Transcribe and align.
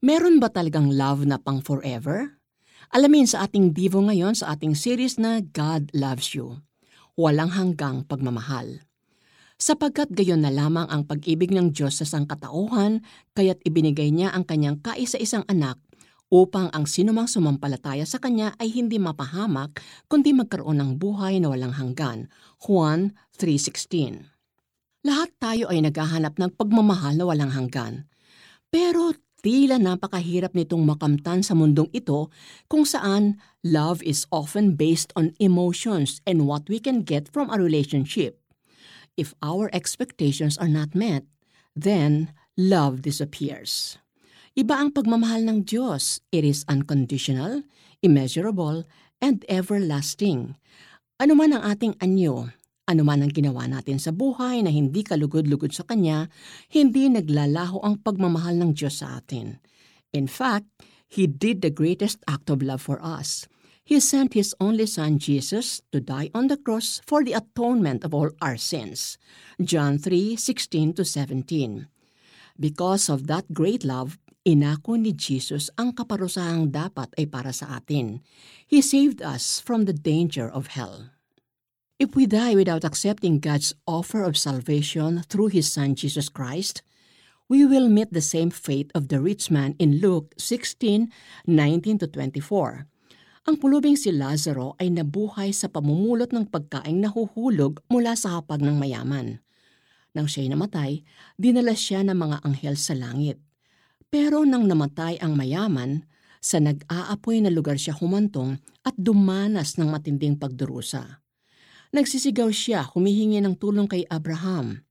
Meron 0.00 0.40
ba 0.40 0.48
talagang 0.48 0.88
love 0.88 1.28
na 1.28 1.36
pang 1.36 1.60
forever? 1.60 2.40
Alamin 2.88 3.28
sa 3.28 3.44
ating 3.44 3.76
divo 3.76 4.00
ngayon 4.00 4.32
sa 4.32 4.56
ating 4.56 4.72
series 4.72 5.20
na 5.20 5.44
God 5.44 5.92
Loves 5.92 6.32
You. 6.32 6.64
Walang 7.20 7.52
hanggang 7.52 8.08
pagmamahal. 8.08 8.80
Sapagkat 9.60 10.08
gayon 10.16 10.40
na 10.40 10.48
lamang 10.48 10.88
ang 10.88 11.04
pag-ibig 11.04 11.52
ng 11.52 11.76
Diyos 11.76 12.00
sa 12.00 12.08
sangkatauhan, 12.08 13.04
kaya't 13.36 13.60
ibinigay 13.60 14.08
niya 14.08 14.32
ang 14.32 14.48
kanyang 14.48 14.80
kaisa-isang 14.80 15.44
anak 15.52 15.76
upang 16.32 16.72
ang 16.72 16.88
sinumang 16.88 17.28
sumampalataya 17.28 18.08
sa 18.08 18.16
kanya 18.16 18.56
ay 18.56 18.72
hindi 18.72 18.96
mapahamak 18.96 19.84
kundi 20.08 20.32
magkaroon 20.32 20.80
ng 20.80 20.90
buhay 20.96 21.44
na 21.44 21.52
walang 21.52 21.76
hanggan. 21.76 22.32
Juan 22.56 23.12
3.16 23.36 25.04
Lahat 25.04 25.28
tayo 25.36 25.68
ay 25.68 25.84
naghahanap 25.84 26.40
ng 26.40 26.56
pagmamahal 26.56 27.20
na 27.20 27.28
walang 27.28 27.52
hanggan. 27.52 28.08
Pero 28.72 29.12
Tila 29.40 29.80
napakahirap 29.80 30.52
nitong 30.52 30.84
makamtan 30.84 31.40
sa 31.40 31.56
mundong 31.56 31.88
ito 31.96 32.28
kung 32.68 32.84
saan 32.84 33.40
love 33.64 34.04
is 34.04 34.28
often 34.28 34.76
based 34.76 35.16
on 35.16 35.32
emotions 35.40 36.20
and 36.28 36.44
what 36.44 36.68
we 36.68 36.76
can 36.76 37.00
get 37.00 37.24
from 37.32 37.48
a 37.48 37.56
relationship. 37.56 38.36
If 39.16 39.32
our 39.40 39.72
expectations 39.72 40.60
are 40.60 40.68
not 40.68 40.92
met, 40.92 41.24
then 41.72 42.36
love 42.52 43.00
disappears. 43.00 43.96
Iba 44.52 44.76
ang 44.76 44.92
pagmamahal 44.92 45.48
ng 45.48 45.64
Diyos. 45.64 46.20
It 46.28 46.44
is 46.44 46.68
unconditional, 46.68 47.64
immeasurable, 48.04 48.84
and 49.24 49.40
everlasting. 49.48 50.60
Ano 51.16 51.32
man 51.32 51.56
ang 51.56 51.64
ating 51.64 51.96
anyo, 52.04 52.52
ano 52.90 53.06
man 53.06 53.22
ang 53.22 53.30
ginawa 53.30 53.70
natin 53.70 54.02
sa 54.02 54.10
buhay 54.10 54.66
na 54.66 54.74
hindi 54.74 55.06
kalugod-lugod 55.06 55.70
sa 55.70 55.86
Kanya, 55.86 56.26
hindi 56.74 57.06
naglalaho 57.06 57.78
ang 57.86 58.02
pagmamahal 58.02 58.58
ng 58.58 58.74
Diyos 58.74 58.98
sa 58.98 59.22
atin. 59.22 59.62
In 60.10 60.26
fact, 60.26 60.66
He 61.06 61.30
did 61.30 61.62
the 61.62 61.70
greatest 61.70 62.18
act 62.26 62.50
of 62.50 62.62
love 62.62 62.82
for 62.82 62.98
us. 62.98 63.46
He 63.86 63.98
sent 64.02 64.34
His 64.34 64.54
only 64.58 64.86
Son 64.90 65.22
Jesus 65.22 65.82
to 65.94 66.02
die 66.02 66.30
on 66.34 66.50
the 66.50 66.58
cross 66.58 66.98
for 67.06 67.22
the 67.22 67.34
atonement 67.34 68.02
of 68.02 68.10
all 68.10 68.30
our 68.42 68.58
sins. 68.58 69.18
John 69.62 69.98
3:16 70.02 70.98
to 70.98 71.06
17. 71.06 71.86
Because 72.58 73.10
of 73.10 73.30
that 73.30 73.50
great 73.54 73.86
love, 73.86 74.18
inako 74.46 74.98
ni 74.98 75.14
Jesus 75.14 75.70
ang 75.78 75.94
kaparusahang 75.94 76.74
dapat 76.74 77.10
ay 77.18 77.26
para 77.30 77.54
sa 77.54 77.78
atin. 77.78 78.22
He 78.66 78.82
saved 78.82 79.22
us 79.22 79.62
from 79.62 79.86
the 79.86 79.94
danger 79.94 80.50
of 80.50 80.74
hell. 80.78 81.10
If 82.00 82.16
we 82.16 82.24
die 82.24 82.56
without 82.56 82.80
accepting 82.80 83.44
God's 83.44 83.76
offer 83.84 84.24
of 84.24 84.40
salvation 84.40 85.20
through 85.28 85.52
His 85.52 85.68
Son 85.68 85.92
Jesus 85.92 86.32
Christ, 86.32 86.80
we 87.44 87.68
will 87.68 87.92
meet 87.92 88.08
the 88.08 88.24
same 88.24 88.48
fate 88.48 88.88
of 88.96 89.12
the 89.12 89.20
rich 89.20 89.52
man 89.52 89.76
in 89.76 90.00
Luke 90.00 90.32
16:19 90.40 92.00
to 92.00 92.08
24. 92.08 92.88
Ang 93.44 93.60
pulubing 93.60 94.00
si 94.00 94.08
Lazaro 94.16 94.80
ay 94.80 94.88
nabuhay 94.88 95.52
sa 95.52 95.68
pamumulot 95.68 96.32
ng 96.32 96.48
pagkaing 96.48 97.04
nahuhulog 97.04 97.84
mula 97.92 98.16
sa 98.16 98.40
hapag 98.40 98.64
ng 98.64 98.80
mayaman. 98.80 99.44
Nang 100.16 100.24
siya'y 100.24 100.48
namatay, 100.48 101.04
dinala 101.36 101.76
siya 101.76 102.00
ng 102.00 102.16
mga 102.16 102.36
anghel 102.48 102.80
sa 102.80 102.96
langit. 102.96 103.36
Pero 104.08 104.48
nang 104.48 104.64
namatay 104.64 105.20
ang 105.20 105.36
mayaman, 105.36 106.08
sa 106.40 106.56
nag-aapoy 106.56 107.44
na 107.44 107.52
lugar 107.52 107.76
siya 107.76 107.92
humantong 107.92 108.56
at 108.88 108.96
dumanas 108.96 109.76
ng 109.76 109.92
matinding 109.92 110.40
pagdurusa. 110.40 111.19
Nagsisigaw 111.90 112.54
siya 112.54 112.86
humihingi 112.86 113.42
ng 113.42 113.58
tulong 113.58 113.90
kay 113.90 114.06
Abraham. 114.06 114.86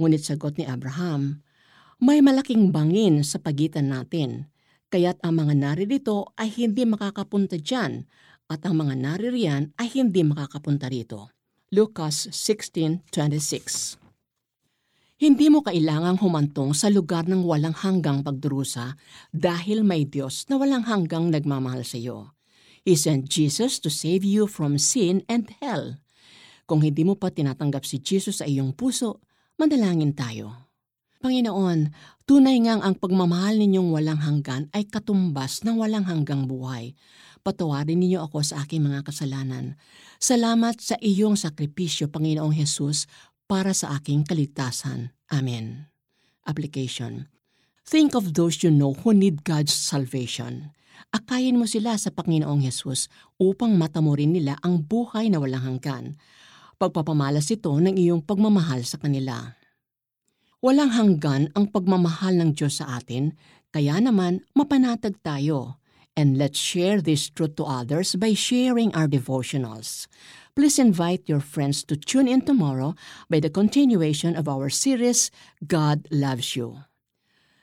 Ngunit 0.00 0.24
sagot 0.24 0.56
ni 0.56 0.64
Abraham, 0.64 1.44
may 2.00 2.24
malaking 2.24 2.72
bangin 2.72 3.20
sa 3.20 3.36
pagitan 3.36 3.92
natin, 3.92 4.48
kaya't 4.88 5.20
ang 5.20 5.44
mga 5.44 5.52
naririto 5.52 6.32
ay 6.40 6.48
hindi 6.48 6.88
makakapunta 6.88 7.60
dyan 7.60 8.08
at 8.48 8.64
ang 8.64 8.80
mga 8.80 8.96
naririyan 8.96 9.76
ay 9.76 9.92
hindi 9.92 10.24
makakapunta 10.24 10.88
rito. 10.88 11.28
Lucas 11.68 12.32
16.26 12.32 14.00
Hindi 15.20 15.52
mo 15.52 15.60
kailangang 15.60 16.16
humantong 16.16 16.72
sa 16.72 16.88
lugar 16.88 17.28
ng 17.28 17.44
walang 17.44 17.76
hanggang 17.76 18.24
pagdurusa 18.24 18.96
dahil 19.36 19.84
may 19.84 20.08
Diyos 20.08 20.48
na 20.48 20.56
walang 20.56 20.88
hanggang 20.88 21.28
nagmamahal 21.28 21.84
sa 21.84 22.00
iyo. 22.00 22.32
He 22.88 22.96
sent 22.96 23.28
Jesus 23.28 23.76
to 23.84 23.92
save 23.92 24.24
you 24.24 24.48
from 24.48 24.80
sin 24.80 25.28
and 25.28 25.52
hell. 25.60 26.00
Kung 26.68 26.84
hindi 26.84 27.00
mo 27.00 27.16
pa 27.16 27.32
tinatanggap 27.32 27.88
si 27.88 28.04
Jesus 28.04 28.44
sa 28.44 28.46
iyong 28.46 28.76
puso, 28.76 29.24
manalangin 29.56 30.12
tayo. 30.12 30.68
Panginoon, 31.24 31.88
tunay 32.28 32.60
ngang 32.60 32.84
ang 32.84 32.94
pagmamahal 33.00 33.56
ninyong 33.56 33.88
walang 33.88 34.20
hanggan 34.20 34.68
ay 34.76 34.84
katumbas 34.84 35.64
ng 35.64 35.80
walang 35.80 36.04
hanggang 36.04 36.44
buhay. 36.44 36.92
Patawarin 37.40 38.04
ninyo 38.04 38.20
ako 38.20 38.44
sa 38.44 38.62
aking 38.68 38.84
mga 38.84 39.00
kasalanan. 39.08 39.80
Salamat 40.20 40.76
sa 40.78 41.00
iyong 41.00 41.40
sakripisyo, 41.40 42.12
Panginoong 42.12 42.52
Hesus, 42.52 43.08
para 43.48 43.72
sa 43.72 43.96
aking 43.96 44.28
kaligtasan. 44.28 45.16
Amen. 45.32 45.88
Application. 46.44 47.32
Think 47.88 48.12
of 48.12 48.36
those 48.36 48.60
you 48.60 48.68
know 48.68 48.92
who 48.92 49.16
need 49.16 49.40
God's 49.40 49.72
salvation. 49.72 50.76
Akayin 51.16 51.56
mo 51.56 51.64
sila 51.64 51.96
sa 51.96 52.12
Panginoong 52.12 52.60
Hesus 52.60 53.08
upang 53.40 53.72
matamurin 53.80 54.36
nila 54.36 54.60
ang 54.60 54.84
buhay 54.84 55.32
na 55.32 55.40
walang 55.40 55.64
hanggan 55.64 56.20
pagpapamalas 56.78 57.50
ito 57.50 57.74
ng 57.74 57.98
iyong 57.98 58.22
pagmamahal 58.22 58.86
sa 58.86 59.02
kanila. 59.02 59.58
Walang 60.62 60.94
hanggan 60.94 61.42
ang 61.54 61.70
pagmamahal 61.70 62.38
ng 62.38 62.50
Diyos 62.54 62.82
sa 62.82 62.98
atin, 62.98 63.34
kaya 63.74 63.98
naman 63.98 64.46
mapanatag 64.54 65.18
tayo. 65.22 65.82
And 66.18 66.34
let's 66.34 66.58
share 66.58 66.98
this 66.98 67.30
truth 67.30 67.54
to 67.62 67.66
others 67.66 68.18
by 68.18 68.34
sharing 68.34 68.90
our 68.90 69.06
devotionals. 69.06 70.10
Please 70.58 70.74
invite 70.82 71.30
your 71.30 71.38
friends 71.38 71.86
to 71.86 71.94
tune 71.94 72.26
in 72.26 72.42
tomorrow 72.42 72.98
by 73.30 73.38
the 73.38 73.54
continuation 73.54 74.34
of 74.34 74.50
our 74.50 74.66
series, 74.66 75.30
God 75.62 76.10
Loves 76.10 76.58
You. 76.58 76.82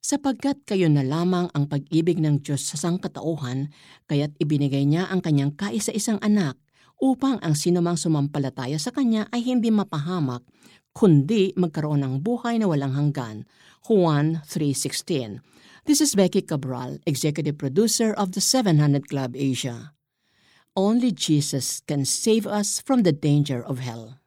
Sapagkat 0.00 0.64
kayo 0.64 0.88
na 0.88 1.04
lamang 1.04 1.52
ang 1.52 1.68
pag-ibig 1.68 2.16
ng 2.24 2.40
Diyos 2.40 2.64
sa 2.64 2.80
sangkatauhan, 2.80 3.68
kaya't 4.08 4.32
ibinigay 4.40 4.88
niya 4.88 5.12
ang 5.12 5.20
kanyang 5.20 5.52
kaisa-isang 5.52 6.16
anak 6.24 6.56
upang 6.98 7.38
ang 7.42 7.54
sinumang 7.54 7.94
sumampalataya 7.94 8.78
sa 8.78 8.90
Kanya 8.90 9.30
ay 9.30 9.46
hindi 9.46 9.70
mapahamak, 9.70 10.42
kundi 10.90 11.54
magkaroon 11.54 12.02
ng 12.02 12.14
buhay 12.22 12.58
na 12.58 12.66
walang 12.66 12.94
hanggan. 12.94 13.46
Juan 13.86 14.42
3.16 14.44 15.40
This 15.86 16.04
is 16.04 16.18
Becky 16.18 16.42
Cabral, 16.44 17.00
Executive 17.08 17.56
Producer 17.56 18.12
of 18.12 18.36
the 18.36 18.42
700 18.42 19.08
Club 19.08 19.32
Asia. 19.38 19.96
Only 20.76 21.10
Jesus 21.10 21.80
can 21.86 22.04
save 22.04 22.46
us 22.46 22.82
from 22.82 23.02
the 23.02 23.14
danger 23.14 23.64
of 23.64 23.80
hell. 23.80 24.20